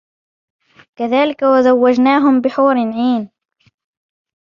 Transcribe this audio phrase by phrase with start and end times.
[0.95, 3.29] كذلك وزوجناهم بحور عين